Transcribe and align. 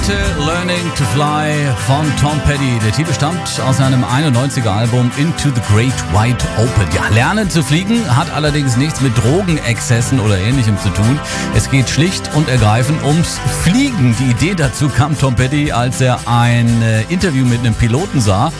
Heute 0.00 0.16
Learning 0.46 0.90
to 0.96 1.04
Fly 1.14 1.52
von 1.86 2.06
Tom 2.16 2.40
Petty. 2.46 2.78
Der 2.82 2.90
Titel 2.90 3.12
stammt 3.12 3.60
aus 3.66 3.76
seinem 3.76 4.02
91er 4.02 4.68
Album 4.68 5.10
Into 5.18 5.50
the 5.54 5.60
Great 5.70 5.92
Wide 6.12 6.38
Open. 6.56 6.88
Ja, 6.94 7.08
Lernen 7.08 7.50
zu 7.50 7.62
fliegen 7.62 8.16
hat 8.16 8.32
allerdings 8.32 8.78
nichts 8.78 9.02
mit 9.02 9.12
Drogenexzessen 9.18 10.18
oder 10.18 10.38
ähnlichem 10.38 10.78
zu 10.78 10.88
tun. 10.88 11.20
Es 11.54 11.70
geht 11.70 11.90
schlicht 11.90 12.34
und 12.34 12.48
ergreifend 12.48 13.02
ums 13.04 13.38
Fliegen. 13.62 14.16
Die 14.18 14.30
Idee 14.30 14.54
dazu 14.54 14.88
kam 14.88 15.18
Tom 15.18 15.34
Petty, 15.34 15.70
als 15.70 16.00
er 16.00 16.18
ein 16.26 16.80
äh, 16.80 17.02
Interview 17.10 17.44
mit 17.44 17.58
einem 17.58 17.74
Piloten 17.74 18.22
sah. 18.22 18.52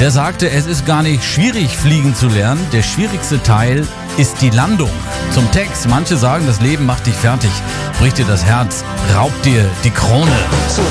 Der 0.00 0.10
sagte, 0.10 0.50
es 0.50 0.66
ist 0.66 0.84
gar 0.84 1.04
nicht 1.04 1.22
schwierig, 1.22 1.76
fliegen 1.76 2.14
zu 2.16 2.26
lernen. 2.26 2.64
Der 2.72 2.82
schwierigste 2.82 3.40
Teil 3.42 3.86
ist 4.16 4.40
die 4.42 4.50
Landung. 4.50 4.90
Zum 5.32 5.50
Text. 5.52 5.88
Manche 5.88 6.16
sagen, 6.16 6.46
das 6.46 6.60
Leben 6.60 6.86
macht 6.86 7.06
dich 7.06 7.14
fertig, 7.14 7.50
bricht 8.00 8.18
dir 8.18 8.24
das 8.24 8.44
Herz, 8.44 8.84
raubt 9.14 9.44
dir 9.44 9.64
die 9.84 9.90
Krone. 9.90 10.36
So 10.68 10.82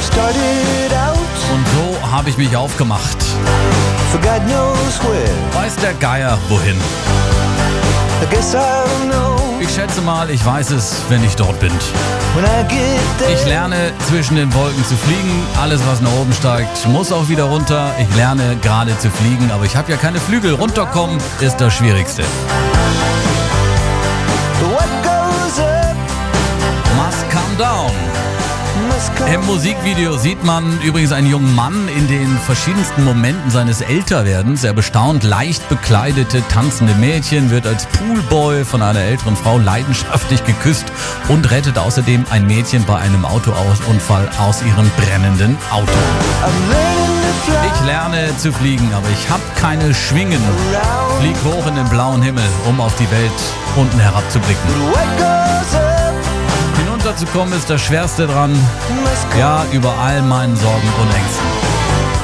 Und 1.53 1.65
so 1.75 2.11
habe 2.11 2.29
ich 2.29 2.37
mich 2.37 2.55
aufgemacht. 2.55 3.17
Weiß 5.53 5.75
der 5.77 5.93
Geier 5.95 6.37
wohin? 6.49 6.75
Ich 9.59 9.73
schätze 9.73 10.01
mal, 10.01 10.29
ich 10.29 10.43
weiß 10.45 10.71
es, 10.71 11.01
wenn 11.09 11.23
ich 11.23 11.35
dort 11.35 11.59
bin. 11.59 11.71
Ich 13.33 13.45
lerne 13.45 13.91
zwischen 14.07 14.35
den 14.35 14.53
Wolken 14.53 14.83
zu 14.85 14.95
fliegen. 14.95 15.43
Alles, 15.61 15.81
was 15.87 16.01
nach 16.01 16.11
oben 16.13 16.33
steigt, 16.33 16.87
muss 16.87 17.11
auch 17.11 17.27
wieder 17.29 17.45
runter. 17.45 17.91
Ich 17.99 18.15
lerne 18.15 18.55
gerade 18.61 18.97
zu 18.99 19.09
fliegen, 19.09 19.51
aber 19.51 19.65
ich 19.65 19.75
habe 19.75 19.91
ja 19.91 19.97
keine 19.97 20.19
Flügel. 20.19 20.53
Runterkommen 20.53 21.17
ist 21.41 21.57
das 21.57 21.73
Schwierigste. 21.73 22.23
Must 26.95 27.29
come 27.29 27.55
down. 27.57 28.06
Im 29.25 29.45
Musikvideo 29.45 30.15
sieht 30.15 30.43
man 30.43 30.79
übrigens 30.81 31.11
einen 31.11 31.27
jungen 31.27 31.53
Mann 31.55 31.87
in 31.89 32.07
den 32.07 32.37
verschiedensten 32.45 33.03
Momenten 33.03 33.49
seines 33.49 33.81
Älterwerdens. 33.81 34.63
Er 34.63 34.73
bestaunt 34.73 35.23
leicht 35.23 35.67
bekleidete, 35.69 36.43
tanzende 36.47 36.93
Mädchen, 36.95 37.49
wird 37.49 37.65
als 37.65 37.87
Poolboy 37.87 38.63
von 38.63 38.81
einer 38.81 39.01
älteren 39.01 39.35
Frau 39.35 39.57
leidenschaftlich 39.57 40.43
geküsst 40.45 40.85
und 41.27 41.49
rettet 41.51 41.77
außerdem 41.77 42.25
ein 42.29 42.45
Mädchen 42.47 42.85
bei 42.85 42.97
einem 42.97 43.25
Autounfall 43.25 44.29
aus 44.39 44.61
ihrem 44.61 44.89
brennenden 44.97 45.57
Auto. 45.71 45.91
Ich 47.47 47.85
lerne 47.85 48.37
zu 48.37 48.51
fliegen, 48.53 48.91
aber 48.93 49.07
ich 49.09 49.29
habe 49.29 49.43
keine 49.55 49.93
Schwingen. 49.93 50.41
Flieg 51.19 51.35
hoch 51.43 51.65
in 51.67 51.75
den 51.75 51.89
blauen 51.89 52.21
Himmel, 52.21 52.47
um 52.67 52.79
auf 52.79 52.95
die 52.95 53.09
Welt 53.11 53.31
unten 53.75 53.99
herabzublicken. 53.99 54.69
Hinunterzukommen 57.07 57.53
ist 57.57 57.69
das 57.69 57.79
Schwerste 57.79 58.27
dran. 58.27 58.53
Ja, 59.39 59.63
über 59.71 59.93
all 59.97 60.21
meinen 60.23 60.57
Sorgen 60.57 60.89
und 61.01 61.15
Ängsten. 61.15 61.45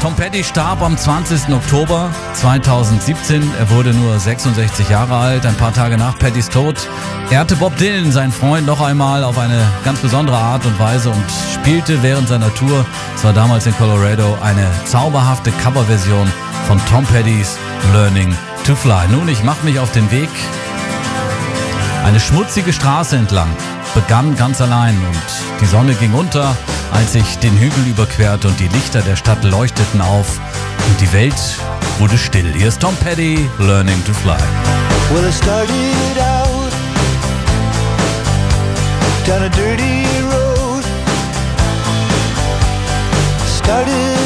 Tom 0.01 0.13
Petty 0.13 0.43
starb 0.43 0.81
am 0.81 0.97
20. 0.97 1.53
Oktober 1.53 2.09
2017. 2.33 3.49
Er 3.57 3.69
wurde 3.69 3.93
nur 3.93 4.19
66 4.19 4.89
Jahre 4.89 5.15
alt. 5.15 5.45
Ein 5.45 5.55
paar 5.55 5.73
Tage 5.73 5.97
nach 5.97 6.19
Pattys 6.19 6.49
Tod 6.49 6.75
ehrte 7.31 7.55
Bob 7.55 7.77
Dylan 7.77 8.11
seinen 8.11 8.33
Freund 8.33 8.67
noch 8.67 8.81
einmal 8.81 9.23
auf 9.23 9.37
eine 9.37 9.65
ganz 9.85 9.99
besondere 9.99 10.35
Art 10.35 10.65
und 10.65 10.77
Weise 10.77 11.11
und 11.11 11.23
spielte 11.53 12.03
während 12.03 12.27
seiner 12.27 12.53
Tour, 12.53 12.85
zwar 13.15 13.31
damals 13.31 13.65
in 13.65 13.77
Colorado, 13.77 14.37
eine 14.43 14.67
zauberhafte 14.83 15.51
Coverversion 15.63 16.29
von 16.67 16.77
Tom 16.89 17.05
Pettys 17.05 17.57
Learning 17.93 18.35
to 18.65 18.75
Fly. 18.75 19.07
Nun, 19.09 19.29
ich 19.29 19.45
mache 19.45 19.63
mich 19.63 19.79
auf 19.79 19.93
den 19.93 20.11
Weg 20.11 20.29
eine 22.03 22.19
schmutzige 22.19 22.73
Straße 22.73 23.15
entlang, 23.15 23.47
begann 23.93 24.35
ganz 24.35 24.59
allein 24.61 24.95
und 24.95 25.61
die 25.61 25.65
Sonne 25.65 25.93
ging 25.95 26.13
unter, 26.13 26.55
als 26.91 27.15
ich 27.15 27.37
den 27.39 27.57
Hügel 27.57 27.87
überquerte 27.87 28.47
und 28.47 28.59
die 28.59 28.67
Lichter 28.67 29.01
der 29.01 29.15
Stadt 29.15 29.43
leuchteten 29.43 30.01
auf 30.01 30.39
und 30.87 31.01
die 31.01 31.11
Welt 31.13 31.35
wurde 31.99 32.17
still. 32.17 32.51
Hier 32.55 32.69
ist 32.69 32.79
Tom 32.79 32.95
Petty, 32.97 33.47
Learning 33.59 34.03
to 34.05 34.13
Fly. 34.13 34.37
Well, 35.11 35.27
I 35.27 35.31
started 35.31 36.17
out 36.19 36.73
down 39.25 39.43
a 39.43 39.49
dirty 39.49 40.05
road. 40.31 40.83
Started 43.45 44.22